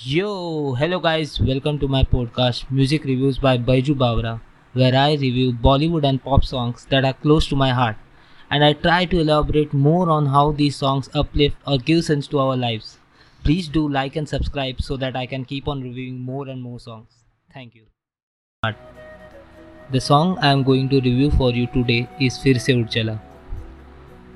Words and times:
Yo, 0.00 0.74
hello 0.74 1.00
guys, 1.00 1.40
welcome 1.40 1.76
to 1.76 1.88
my 1.88 2.04
podcast 2.04 2.70
Music 2.70 3.02
Reviews 3.02 3.36
by 3.36 3.58
Baiju 3.58 3.96
Bawra, 3.96 4.40
where 4.72 4.94
I 4.94 5.14
review 5.14 5.52
Bollywood 5.52 6.04
and 6.04 6.22
pop 6.22 6.44
songs 6.44 6.86
that 6.90 7.04
are 7.04 7.14
close 7.14 7.48
to 7.48 7.56
my 7.56 7.70
heart, 7.70 7.96
and 8.48 8.62
I 8.62 8.74
try 8.74 9.06
to 9.06 9.18
elaborate 9.18 9.74
more 9.74 10.08
on 10.08 10.26
how 10.26 10.52
these 10.52 10.76
songs 10.76 11.10
uplift 11.14 11.56
or 11.66 11.78
give 11.78 12.04
sense 12.04 12.28
to 12.28 12.38
our 12.38 12.56
lives. 12.56 12.98
Please 13.42 13.66
do 13.66 13.88
like 13.88 14.14
and 14.14 14.28
subscribe 14.28 14.80
so 14.80 14.96
that 14.96 15.16
I 15.16 15.26
can 15.26 15.44
keep 15.44 15.66
on 15.66 15.82
reviewing 15.82 16.20
more 16.20 16.46
and 16.46 16.62
more 16.62 16.78
songs. 16.78 17.24
Thank 17.52 17.74
you. 17.74 17.86
The 19.90 20.00
song 20.00 20.38
I 20.38 20.52
am 20.52 20.62
going 20.62 20.88
to 20.90 21.00
review 21.00 21.32
for 21.32 21.50
you 21.50 21.66
today 21.66 22.08
is 22.20 22.38
Phir 22.38 22.60
Se 22.60 22.80
Udd 22.80 22.88
Chala. 22.88 23.20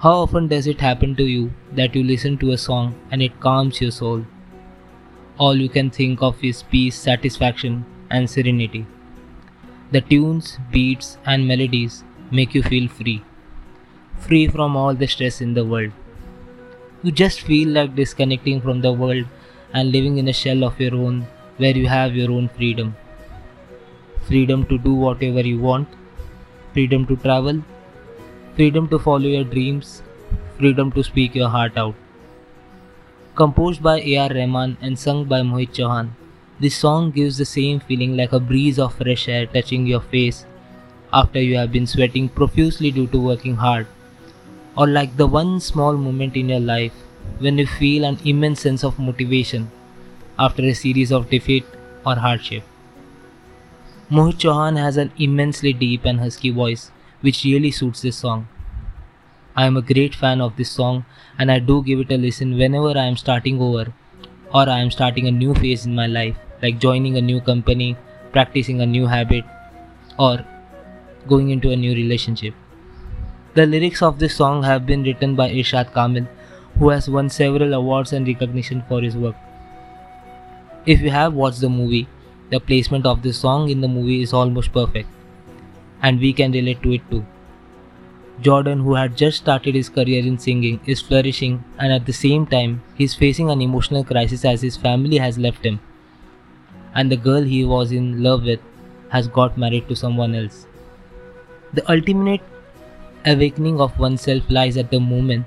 How 0.00 0.16
often 0.16 0.48
does 0.48 0.66
it 0.66 0.82
happen 0.82 1.16
to 1.16 1.24
you 1.24 1.50
that 1.72 1.94
you 1.94 2.04
listen 2.04 2.36
to 2.38 2.52
a 2.52 2.58
song 2.58 2.94
and 3.10 3.22
it 3.22 3.40
calms 3.40 3.80
your 3.80 3.90
soul? 3.90 4.26
All 5.38 5.54
you 5.54 5.68
can 5.68 5.90
think 5.90 6.22
of 6.22 6.42
is 6.42 6.62
peace, 6.62 6.94
satisfaction, 6.94 7.84
and 8.10 8.28
serenity. 8.28 8.86
The 9.92 10.00
tunes, 10.00 10.58
beats, 10.72 11.18
and 11.26 11.46
melodies 11.46 12.04
make 12.30 12.54
you 12.54 12.62
feel 12.62 12.88
free, 12.88 13.22
free 14.18 14.48
from 14.48 14.76
all 14.76 14.94
the 14.94 15.06
stress 15.06 15.42
in 15.42 15.52
the 15.52 15.64
world. 15.64 15.92
You 17.02 17.12
just 17.12 17.42
feel 17.42 17.68
like 17.68 17.94
disconnecting 17.94 18.62
from 18.62 18.80
the 18.80 18.92
world 18.92 19.26
and 19.74 19.92
living 19.92 20.16
in 20.16 20.28
a 20.28 20.32
shell 20.32 20.64
of 20.64 20.80
your 20.80 20.94
own 20.94 21.26
where 21.58 21.76
you 21.76 21.86
have 21.86 22.16
your 22.16 22.30
own 22.30 22.48
freedom. 22.48 22.96
Freedom 24.22 24.64
to 24.66 24.78
do 24.78 24.94
whatever 24.94 25.40
you 25.40 25.58
want, 25.58 25.86
freedom 26.72 27.06
to 27.06 27.16
travel, 27.16 27.62
freedom 28.54 28.88
to 28.88 28.98
follow 28.98 29.28
your 29.28 29.44
dreams, 29.44 30.02
freedom 30.58 30.90
to 30.92 31.04
speak 31.04 31.34
your 31.34 31.50
heart 31.50 31.76
out. 31.76 31.94
Composed 33.36 33.82
by 33.82 34.00
A.R. 34.00 34.30
Rahman 34.30 34.78
and 34.80 34.98
sung 34.98 35.26
by 35.26 35.42
Mohit 35.42 35.72
Chauhan, 35.74 36.12
this 36.58 36.74
song 36.74 37.10
gives 37.10 37.36
the 37.36 37.44
same 37.44 37.80
feeling 37.80 38.16
like 38.16 38.32
a 38.32 38.40
breeze 38.40 38.78
of 38.78 38.94
fresh 38.94 39.28
air 39.28 39.44
touching 39.44 39.86
your 39.86 40.00
face 40.00 40.46
after 41.12 41.38
you 41.38 41.54
have 41.58 41.70
been 41.70 41.86
sweating 41.86 42.30
profusely 42.30 42.90
due 42.90 43.06
to 43.08 43.20
working 43.20 43.56
hard, 43.56 43.86
or 44.74 44.86
like 44.86 45.18
the 45.18 45.26
one 45.26 45.60
small 45.60 45.98
moment 45.98 46.34
in 46.34 46.48
your 46.48 46.60
life 46.60 46.94
when 47.38 47.58
you 47.58 47.66
feel 47.66 48.06
an 48.06 48.18
immense 48.24 48.62
sense 48.62 48.82
of 48.82 48.98
motivation 48.98 49.70
after 50.38 50.62
a 50.62 50.72
series 50.72 51.12
of 51.12 51.28
defeat 51.28 51.66
or 52.06 52.14
hardship. 52.14 52.62
Mohit 54.10 54.38
Chauhan 54.46 54.78
has 54.78 54.96
an 54.96 55.12
immensely 55.18 55.74
deep 55.74 56.06
and 56.06 56.20
husky 56.20 56.48
voice 56.48 56.90
which 57.20 57.44
really 57.44 57.70
suits 57.70 58.00
this 58.00 58.16
song. 58.16 58.48
I 59.56 59.64
am 59.64 59.76
a 59.78 59.82
great 59.82 60.14
fan 60.14 60.42
of 60.42 60.56
this 60.56 60.70
song 60.70 61.06
and 61.38 61.50
I 61.50 61.58
do 61.58 61.82
give 61.82 62.00
it 62.00 62.12
a 62.12 62.18
listen 62.18 62.58
whenever 62.58 62.90
I 62.90 63.04
am 63.04 63.16
starting 63.16 63.60
over 63.60 63.92
or 64.52 64.68
I 64.68 64.80
am 64.80 64.90
starting 64.90 65.26
a 65.26 65.30
new 65.30 65.54
phase 65.54 65.86
in 65.86 65.94
my 65.94 66.06
life, 66.06 66.36
like 66.62 66.78
joining 66.78 67.16
a 67.16 67.22
new 67.22 67.40
company, 67.40 67.96
practicing 68.32 68.80
a 68.80 68.86
new 68.86 69.06
habit, 69.06 69.44
or 70.18 70.44
going 71.26 71.50
into 71.50 71.70
a 71.70 71.76
new 71.76 71.94
relationship. 71.94 72.54
The 73.54 73.66
lyrics 73.66 74.02
of 74.02 74.18
this 74.18 74.36
song 74.36 74.62
have 74.62 74.86
been 74.86 75.02
written 75.02 75.34
by 75.34 75.50
Irshad 75.50 75.94
Kamil, 75.94 76.26
who 76.78 76.90
has 76.90 77.08
won 77.08 77.30
several 77.30 77.72
awards 77.72 78.12
and 78.12 78.28
recognition 78.28 78.84
for 78.88 79.00
his 79.00 79.16
work. 79.16 79.36
If 80.84 81.00
you 81.00 81.10
have 81.10 81.32
watched 81.32 81.60
the 81.60 81.70
movie, 81.70 82.06
the 82.50 82.60
placement 82.60 83.06
of 83.06 83.22
this 83.22 83.38
song 83.38 83.70
in 83.70 83.80
the 83.80 83.88
movie 83.88 84.20
is 84.20 84.34
almost 84.34 84.72
perfect, 84.72 85.08
and 86.02 86.20
we 86.20 86.34
can 86.34 86.52
relate 86.52 86.82
to 86.82 86.92
it 86.92 87.10
too. 87.10 87.24
Jordan, 88.40 88.80
who 88.80 88.94
had 88.94 89.16
just 89.16 89.38
started 89.38 89.74
his 89.74 89.88
career 89.88 90.24
in 90.24 90.38
singing, 90.38 90.80
is 90.84 91.00
flourishing 91.00 91.64
and 91.78 91.92
at 91.92 92.04
the 92.06 92.12
same 92.12 92.46
time, 92.46 92.82
he 92.94 93.04
is 93.04 93.14
facing 93.14 93.50
an 93.50 93.62
emotional 93.62 94.04
crisis 94.04 94.44
as 94.44 94.60
his 94.60 94.76
family 94.76 95.16
has 95.16 95.38
left 95.38 95.64
him. 95.64 95.80
And 96.94 97.10
the 97.10 97.16
girl 97.16 97.42
he 97.42 97.64
was 97.64 97.92
in 97.92 98.22
love 98.22 98.44
with 98.44 98.60
has 99.10 99.28
got 99.28 99.56
married 99.56 99.88
to 99.88 99.96
someone 99.96 100.34
else. 100.34 100.66
The 101.72 101.90
ultimate 101.90 102.42
awakening 103.24 103.80
of 103.80 103.98
oneself 103.98 104.50
lies 104.50 104.76
at 104.76 104.90
the 104.90 105.00
moment 105.00 105.46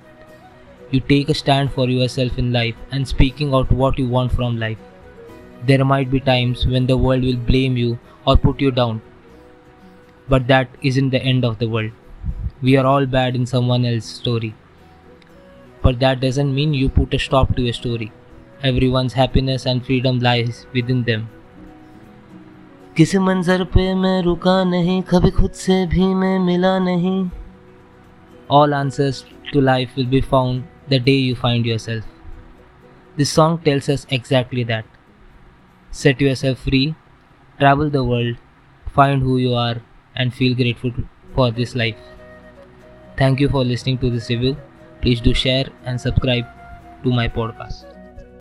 you 0.92 1.00
take 1.00 1.30
a 1.30 1.34
stand 1.36 1.72
for 1.72 1.88
yourself 1.88 2.38
in 2.40 2.52
life 2.52 2.76
and 2.92 3.08
speaking 3.08 3.54
out 3.54 3.72
what 3.72 4.00
you 4.00 4.08
want 4.08 4.32
from 4.32 4.60
life. 4.60 4.78
There 5.68 5.86
might 5.86 6.10
be 6.10 6.20
times 6.20 6.66
when 6.66 6.88
the 6.88 6.98
world 6.98 7.24
will 7.24 7.38
blame 7.38 7.78
you 7.78 8.00
or 8.26 8.36
put 8.38 8.60
you 8.60 8.72
down, 8.72 9.02
but 10.28 10.48
that 10.48 10.68
isn't 10.82 11.12
the 11.12 11.22
end 11.22 11.46
of 11.46 11.60
the 11.60 11.70
world 11.70 11.92
We 12.63 12.77
are 12.77 12.87
all 12.87 13.07
bad 13.07 13.37
in 13.37 13.47
someone 13.47 13.85
else's 13.85 14.11
story. 14.11 14.55
But 15.83 16.01
that 16.01 16.21
doesn't 16.21 16.55
mean 16.55 16.75
you 16.75 16.89
put 16.89 17.15
a 17.15 17.19
stop 17.19 17.55
to 17.57 17.63
your 17.63 17.73
story. 17.73 18.11
Everyone's 18.63 19.13
happiness 19.13 19.67
and 19.67 19.85
freedom 19.85 20.21
lies 20.21 20.67
within 20.73 21.05
them. 21.05 21.29
किसी 22.97 23.19
मंजर 23.19 23.65
पे 23.75 23.95
मैं 24.01 24.23
रुका 24.23 24.53
नहीं 24.65 25.01
कभी 25.11 25.31
खुद 25.39 25.51
से 25.61 25.85
भी 25.95 26.07
मैं 26.15 26.39
मिला 26.47 26.79
नहीं 26.79 27.31
All 28.49 28.75
answers 28.79 29.25
to 29.53 29.61
life 29.61 29.97
will 29.97 30.11
be 30.17 30.21
found 30.21 30.65
the 30.89 30.99
day 30.99 31.17
you 31.17 31.35
find 31.35 31.67
yourself. 31.67 32.05
This 33.17 33.31
song 33.31 33.59
tells 33.65 33.89
us 33.89 34.07
exactly 34.11 34.65
that. 34.65 34.85
Set 35.91 36.21
yourself 36.21 36.59
free, 36.59 36.95
travel 37.59 37.91
the 37.91 38.05
world, 38.05 38.37
find 38.95 39.23
who 39.23 39.39
you 39.39 39.55
are, 39.55 39.77
and 40.15 40.35
feel 40.35 40.55
grateful 40.55 40.93
for 41.35 41.51
this 41.51 41.75
life. 41.75 41.97
Thank 43.20 43.40
you 43.40 43.50
for 43.50 43.64
listening 43.64 44.00
to 44.00 44.10
this 44.10 44.30
review. 44.30 44.58
Please 45.02 45.22
do 45.22 45.34
share 45.34 45.66
and 45.86 46.02
subscribe 46.02 46.46
to 47.04 47.12
my 47.12 47.28
podcast. 47.28 47.99